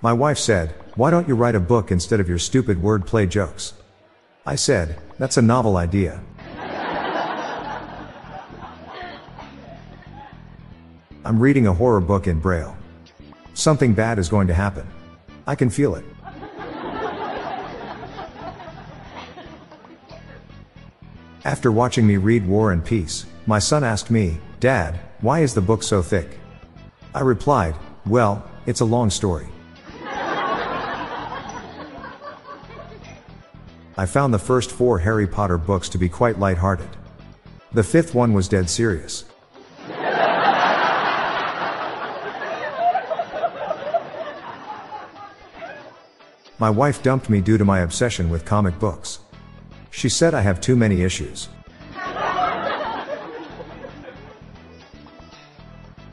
My 0.00 0.12
wife 0.12 0.38
said, 0.38 0.74
Why 0.94 1.10
don't 1.10 1.26
you 1.26 1.34
write 1.34 1.56
a 1.56 1.60
book 1.60 1.90
instead 1.90 2.20
of 2.20 2.28
your 2.28 2.38
stupid 2.38 2.78
wordplay 2.78 3.28
jokes? 3.28 3.74
I 4.46 4.54
said, 4.54 5.00
That's 5.18 5.38
a 5.38 5.42
novel 5.42 5.76
idea. 5.76 6.20
I'm 11.24 11.40
reading 11.40 11.66
a 11.66 11.74
horror 11.74 12.00
book 12.00 12.28
in 12.28 12.38
Braille. 12.38 12.76
Something 13.54 13.92
bad 13.92 14.20
is 14.20 14.28
going 14.28 14.46
to 14.46 14.54
happen. 14.54 14.86
I 15.48 15.56
can 15.56 15.68
feel 15.68 15.96
it. 15.96 16.04
After 21.44 21.72
watching 21.72 22.06
me 22.06 22.18
read 22.18 22.46
War 22.46 22.70
and 22.70 22.84
Peace, 22.84 23.26
my 23.46 23.58
son 23.58 23.82
asked 23.82 24.12
me, 24.12 24.38
Dad, 24.60 25.00
why 25.22 25.40
is 25.40 25.54
the 25.54 25.60
book 25.60 25.82
so 25.82 26.02
thick? 26.02 26.38
I 27.14 27.20
replied, 27.22 27.74
Well, 28.06 28.48
it's 28.66 28.80
a 28.80 28.84
long 28.84 29.10
story. 29.10 29.48
I 33.98 34.06
found 34.06 34.32
the 34.32 34.38
first 34.38 34.70
four 34.70 35.00
Harry 35.00 35.26
Potter 35.26 35.58
books 35.58 35.88
to 35.88 35.98
be 35.98 36.08
quite 36.08 36.38
light-hearted. 36.38 36.88
The 37.72 37.82
fifth 37.82 38.14
one 38.14 38.32
was 38.32 38.46
dead 38.46 38.70
serious. 38.70 39.24
My 46.60 46.70
wife 46.70 47.02
dumped 47.02 47.28
me 47.28 47.40
due 47.40 47.58
to 47.58 47.64
my 47.64 47.80
obsession 47.80 48.30
with 48.30 48.44
comic 48.44 48.78
books. 48.78 49.18
She 49.90 50.08
said 50.08 50.32
I 50.32 50.42
have 50.42 50.60
too 50.60 50.76
many 50.76 51.02
issues. 51.02 51.48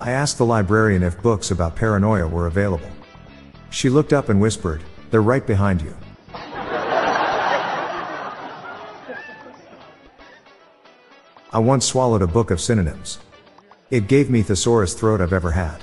I 0.00 0.12
asked 0.12 0.38
the 0.38 0.46
librarian 0.46 1.02
if 1.02 1.20
books 1.20 1.50
about 1.50 1.76
paranoia 1.76 2.26
were 2.26 2.46
available. 2.46 2.88
She 3.68 3.90
looked 3.90 4.14
up 4.14 4.30
and 4.30 4.40
whispered, 4.40 4.82
They're 5.10 5.20
right 5.20 5.46
behind 5.46 5.82
you. 5.82 5.94
I 11.56 11.58
once 11.58 11.86
swallowed 11.86 12.20
a 12.20 12.26
book 12.26 12.50
of 12.50 12.60
synonyms. 12.60 13.18
It 13.90 14.08
gave 14.08 14.28
me 14.28 14.42
thesaurus 14.42 14.92
throat 14.92 15.22
I've 15.22 15.32
ever 15.32 15.52
had. 15.52 15.80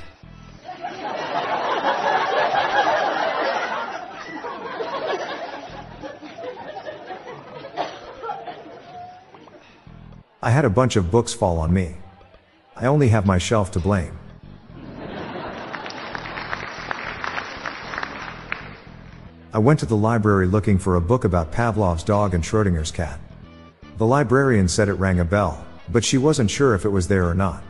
I 10.43 10.51
had 10.51 10.63
a 10.63 10.69
bunch 10.69 10.95
of 10.95 11.09
books 11.09 11.33
fall 11.33 11.57
on 11.57 11.73
me. 11.73 11.95
I 12.75 12.85
only 12.85 13.07
have 13.07 13.25
my 13.25 13.39
shelf 13.39 13.71
to 13.71 13.79
blame. 13.79 14.15
I 19.51 19.57
went 19.57 19.79
to 19.79 19.87
the 19.87 19.97
library 19.97 20.45
looking 20.45 20.77
for 20.77 20.97
a 20.97 21.01
book 21.01 21.23
about 21.23 21.51
Pavlov's 21.51 22.03
dog 22.03 22.35
and 22.35 22.43
Schrodinger's 22.43 22.91
cat. 22.91 23.19
The 24.03 24.07
librarian 24.07 24.67
said 24.67 24.89
it 24.89 24.95
rang 24.95 25.21
a 25.21 25.23
bell, 25.23 25.65
but 25.87 26.03
she 26.03 26.17
wasn't 26.17 26.51
sure 26.51 26.75
if 26.75 26.83
it 26.83 26.89
was 26.89 27.07
there 27.07 27.25
or 27.25 27.33
not. 27.33 27.63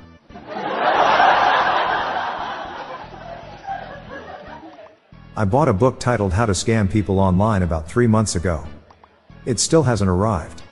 I 5.38 5.46
bought 5.46 5.68
a 5.68 5.74
book 5.74 6.00
titled 6.00 6.34
How 6.34 6.48
to 6.48 6.54
Scam 6.54 6.90
People 6.92 7.20
Online 7.20 7.62
about 7.62 7.88
three 7.88 8.08
months 8.08 8.36
ago. 8.36 8.66
It 9.46 9.60
still 9.60 9.84
hasn't 9.84 10.10
arrived. 10.10 10.64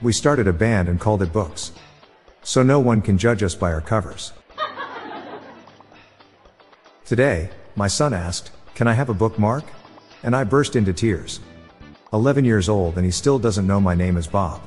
We 0.00 0.12
started 0.12 0.46
a 0.46 0.52
band 0.52 0.88
and 0.88 1.00
called 1.00 1.22
it 1.22 1.32
Books. 1.32 1.72
So 2.42 2.62
no 2.62 2.78
one 2.78 3.02
can 3.02 3.18
judge 3.18 3.42
us 3.42 3.56
by 3.56 3.72
our 3.72 3.80
covers. 3.80 4.32
Today, 7.04 7.50
my 7.76 7.88
son 7.88 8.12
asked, 8.12 8.50
Can 8.74 8.86
I 8.86 8.92
have 8.92 9.08
a 9.08 9.14
bookmark? 9.14 9.64
And 10.22 10.36
I 10.36 10.44
burst 10.44 10.76
into 10.76 10.92
tears. 10.92 11.40
11 12.12 12.44
years 12.44 12.68
old 12.68 12.96
and 12.96 13.04
he 13.04 13.10
still 13.10 13.38
doesn't 13.38 13.66
know 13.66 13.80
my 13.80 13.94
name 13.94 14.16
is 14.16 14.26
Bob. 14.26 14.60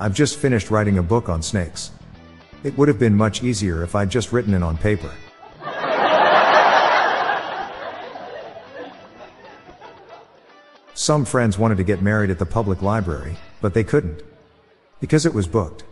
I've 0.00 0.14
just 0.14 0.36
finished 0.38 0.70
writing 0.70 0.98
a 0.98 1.02
book 1.02 1.28
on 1.28 1.42
snakes. 1.42 1.92
It 2.64 2.76
would 2.76 2.88
have 2.88 2.98
been 2.98 3.14
much 3.14 3.44
easier 3.44 3.84
if 3.84 3.94
I'd 3.94 4.10
just 4.10 4.32
written 4.32 4.54
it 4.54 4.62
on 4.62 4.76
paper. 4.76 5.12
Some 10.94 11.24
friends 11.24 11.58
wanted 11.58 11.76
to 11.76 11.84
get 11.84 12.02
married 12.02 12.30
at 12.30 12.38
the 12.38 12.46
public 12.46 12.82
library, 12.82 13.36
but 13.60 13.74
they 13.74 13.84
couldn't. 13.84 14.22
Because 15.02 15.26
it 15.26 15.34
was 15.34 15.48
booked. 15.48 15.82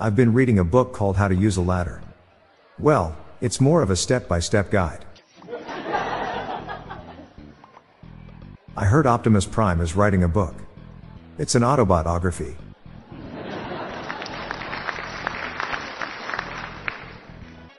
I've 0.00 0.16
been 0.16 0.32
reading 0.32 0.58
a 0.58 0.64
book 0.64 0.92
called 0.92 1.16
How 1.16 1.28
to 1.28 1.36
Use 1.36 1.56
a 1.56 1.60
Ladder. 1.60 2.02
Well, 2.80 3.16
it's 3.40 3.60
more 3.60 3.80
of 3.80 3.90
a 3.90 3.96
step 3.96 4.26
by 4.26 4.40
step 4.40 4.72
guide. 4.72 5.04
I 8.76 8.86
heard 8.86 9.06
Optimus 9.06 9.46
Prime 9.46 9.80
is 9.80 9.94
writing 9.94 10.24
a 10.24 10.28
book. 10.28 10.56
It's 11.38 11.54
an 11.54 11.62
autobiography. 11.62 12.56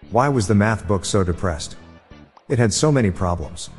Why 0.09 0.29
was 0.29 0.47
the 0.47 0.55
math 0.55 0.87
book 0.87 1.03
so 1.03 1.25
depressed? 1.25 1.75
It 2.47 2.59
had 2.59 2.73
so 2.73 2.93
many 2.93 3.11
problems. 3.11 3.69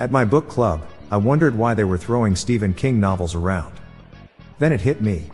At 0.00 0.12
my 0.12 0.24
book 0.24 0.48
club, 0.48 0.86
I 1.10 1.16
wondered 1.16 1.56
why 1.56 1.74
they 1.74 1.82
were 1.82 1.98
throwing 1.98 2.36
Stephen 2.36 2.72
King 2.72 3.00
novels 3.00 3.34
around. 3.34 3.74
Then 4.60 4.72
it 4.72 4.80
hit 4.80 5.02
me. 5.02 5.28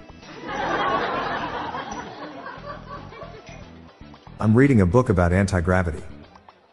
I'm 4.40 4.54
reading 4.54 4.80
a 4.80 4.86
book 4.86 5.10
about 5.10 5.34
anti-gravity. 5.34 6.02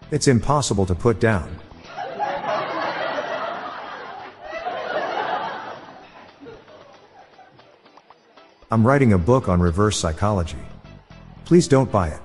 It's 0.09 0.29
impossible 0.29 0.85
to 0.85 0.95
put 0.95 1.19
down. 1.19 1.53
I'm 8.71 8.87
writing 8.87 9.11
a 9.11 9.17
book 9.17 9.49
on 9.49 9.59
reverse 9.59 9.97
psychology. 9.97 10.57
Please 11.43 11.67
don't 11.67 11.91
buy 11.91 12.07
it. 12.07 12.21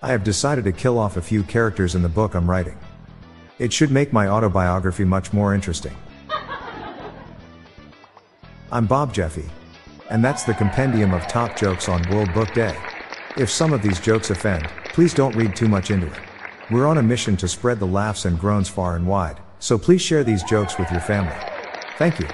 I 0.00 0.12
have 0.12 0.22
decided 0.22 0.62
to 0.64 0.72
kill 0.72 0.96
off 0.96 1.16
a 1.16 1.22
few 1.22 1.42
characters 1.42 1.96
in 1.96 2.02
the 2.02 2.08
book 2.08 2.34
I'm 2.34 2.48
writing. 2.48 2.78
It 3.58 3.72
should 3.72 3.90
make 3.90 4.12
my 4.12 4.28
autobiography 4.28 5.04
much 5.04 5.32
more 5.32 5.54
interesting. 5.54 5.96
I'm 8.72 8.86
Bob 8.86 9.12
Jeffy. 9.12 9.44
And 10.08 10.24
that's 10.24 10.44
the 10.44 10.54
compendium 10.54 11.12
of 11.12 11.26
top 11.26 11.56
jokes 11.56 11.88
on 11.88 12.08
World 12.10 12.32
Book 12.32 12.54
Day. 12.54 12.76
If 13.36 13.50
some 13.50 13.72
of 13.72 13.82
these 13.82 13.98
jokes 13.98 14.30
offend, 14.30 14.68
please 14.90 15.12
don't 15.12 15.34
read 15.34 15.56
too 15.56 15.68
much 15.68 15.90
into 15.90 16.06
it. 16.06 16.20
We're 16.70 16.86
on 16.86 16.98
a 16.98 17.02
mission 17.02 17.36
to 17.38 17.48
spread 17.48 17.80
the 17.80 17.86
laughs 17.86 18.24
and 18.24 18.38
groans 18.38 18.68
far 18.68 18.94
and 18.94 19.06
wide, 19.06 19.40
so 19.58 19.76
please 19.76 20.00
share 20.00 20.22
these 20.22 20.44
jokes 20.44 20.78
with 20.78 20.90
your 20.92 21.00
family. 21.00 21.34
Thank 21.98 22.20
you. 22.20 22.28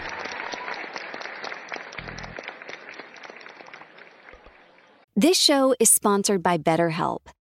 This 5.17 5.39
show 5.39 5.75
is 5.81 5.91
sponsored 5.91 6.43
by 6.43 6.59
BetterHelp. 6.59 7.21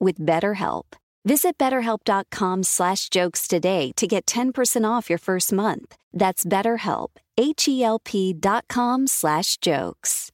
with 0.00 0.18
BetterHelp. 0.18 0.84
Visit 1.24 1.58
betterhelp.com 1.58 2.62
slash 2.62 3.08
jokes 3.10 3.46
today 3.46 3.92
to 3.96 4.06
get 4.06 4.24
10% 4.26 4.88
off 4.88 5.10
your 5.10 5.18
first 5.18 5.52
month. 5.52 5.96
That's 6.12 6.44
betterhelp, 6.44 7.08
H-E-L-P 7.36 8.32
dot 8.32 8.64
com 8.68 9.06
slash 9.06 9.58
jokes. 9.58 10.30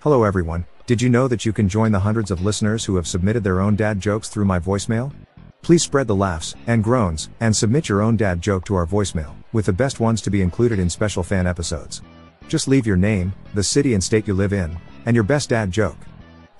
Hello, 0.00 0.24
everyone. 0.24 0.64
Did 0.86 1.02
you 1.02 1.10
know 1.10 1.28
that 1.28 1.44
you 1.44 1.52
can 1.52 1.68
join 1.68 1.92
the 1.92 2.00
hundreds 2.00 2.30
of 2.30 2.42
listeners 2.42 2.86
who 2.86 2.96
have 2.96 3.06
submitted 3.06 3.44
their 3.44 3.60
own 3.60 3.76
dad 3.76 4.00
jokes 4.00 4.30
through 4.30 4.46
my 4.46 4.58
voicemail? 4.58 5.12
Please 5.60 5.82
spread 5.82 6.06
the 6.06 6.16
laughs 6.16 6.54
and 6.66 6.82
groans 6.82 7.28
and 7.40 7.54
submit 7.54 7.88
your 7.88 8.00
own 8.00 8.16
dad 8.16 8.40
joke 8.40 8.64
to 8.64 8.74
our 8.74 8.86
voicemail, 8.86 9.34
with 9.52 9.66
the 9.66 9.72
best 9.74 10.00
ones 10.00 10.22
to 10.22 10.30
be 10.30 10.40
included 10.40 10.78
in 10.78 10.88
special 10.88 11.22
fan 11.22 11.46
episodes. 11.46 12.00
Just 12.48 12.66
leave 12.66 12.86
your 12.86 12.96
name, 12.96 13.34
the 13.52 13.62
city 13.62 13.92
and 13.92 14.02
state 14.02 14.26
you 14.26 14.32
live 14.32 14.54
in, 14.54 14.76
and 15.04 15.14
your 15.14 15.22
best 15.22 15.50
dad 15.50 15.70
joke. 15.70 15.98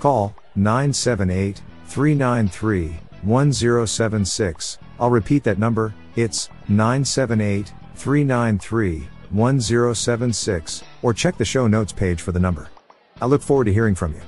Call 0.01 0.35
978 0.57 1.61
393 1.87 2.99
1076. 3.23 4.79
I'll 4.99 5.11
repeat 5.11 5.45
that 5.45 5.59
number, 5.59 5.95
it's 6.17 6.49
978 6.69 7.73
393 7.95 9.09
1076, 9.31 10.83
or 11.03 11.15
check 11.15 11.37
the 11.37 11.45
show 11.45 11.67
notes 11.67 11.93
page 11.93 12.21
for 12.21 12.33
the 12.33 12.41
number. 12.41 12.69
I 13.21 13.27
look 13.27 13.43
forward 13.43 13.67
to 13.67 13.73
hearing 13.73 13.95
from 13.95 14.15
you. 14.15 14.21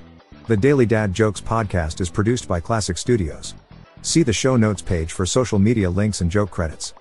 The 0.46 0.56
Daily 0.56 0.86
Dad 0.86 1.14
Jokes 1.14 1.40
podcast 1.40 2.00
is 2.00 2.10
produced 2.10 2.46
by 2.46 2.60
Classic 2.60 2.98
Studios. 2.98 3.54
See 4.02 4.22
the 4.22 4.32
show 4.32 4.56
notes 4.56 4.82
page 4.82 5.12
for 5.12 5.24
social 5.24 5.58
media 5.58 5.88
links 5.88 6.20
and 6.20 6.30
joke 6.30 6.50
credits. 6.50 6.92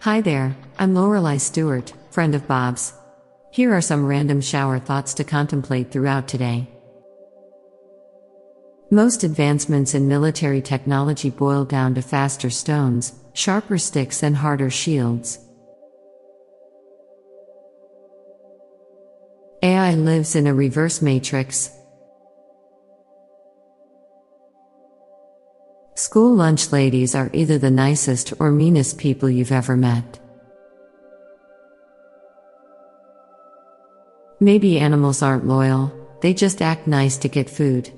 Hi 0.00 0.20
there, 0.20 0.56
I'm 0.78 0.94
Lorelei 0.94 1.36
Stewart, 1.36 1.92
friend 2.10 2.34
of 2.34 2.48
Bob's. 2.48 2.94
Here 3.52 3.74
are 3.74 3.80
some 3.80 4.06
random 4.06 4.40
shower 4.40 4.78
thoughts 4.78 5.12
to 5.14 5.24
contemplate 5.24 5.90
throughout 5.90 6.28
today. 6.28 6.68
Most 8.92 9.24
advancements 9.24 9.92
in 9.92 10.06
military 10.06 10.62
technology 10.62 11.30
boil 11.30 11.64
down 11.64 11.94
to 11.96 12.02
faster 12.02 12.48
stones, 12.48 13.12
sharper 13.32 13.76
sticks, 13.76 14.22
and 14.22 14.36
harder 14.36 14.70
shields. 14.70 15.40
AI 19.62 19.94
lives 19.94 20.36
in 20.36 20.46
a 20.46 20.54
reverse 20.54 21.02
matrix. 21.02 21.70
School 25.96 26.34
lunch 26.34 26.70
ladies 26.70 27.16
are 27.16 27.30
either 27.32 27.58
the 27.58 27.70
nicest 27.70 28.32
or 28.38 28.52
meanest 28.52 28.96
people 28.96 29.28
you've 29.28 29.52
ever 29.52 29.76
met. 29.76 30.20
Maybe 34.42 34.78
animals 34.78 35.22
aren't 35.22 35.46
loyal, 35.46 35.92
they 36.22 36.32
just 36.32 36.62
act 36.62 36.86
nice 36.86 37.18
to 37.18 37.28
get 37.28 37.50
food. 37.50 37.92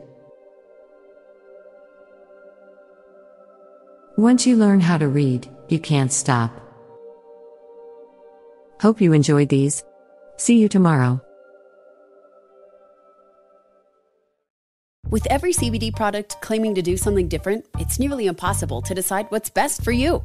Once 4.18 4.44
you 4.44 4.56
learn 4.56 4.80
how 4.80 4.98
to 4.98 5.06
read, 5.06 5.48
you 5.68 5.78
can't 5.78 6.12
stop. 6.12 6.50
Hope 8.80 9.00
you 9.00 9.12
enjoyed 9.12 9.48
these. 9.48 9.84
See 10.36 10.58
you 10.58 10.68
tomorrow. 10.68 11.20
With 15.10 15.26
every 15.26 15.52
CBD 15.52 15.94
product 15.94 16.40
claiming 16.40 16.74
to 16.74 16.82
do 16.82 16.96
something 16.96 17.28
different, 17.28 17.64
it's 17.78 18.00
nearly 18.00 18.26
impossible 18.26 18.82
to 18.82 18.94
decide 18.94 19.26
what's 19.28 19.48
best 19.48 19.84
for 19.84 19.92
you. 19.92 20.24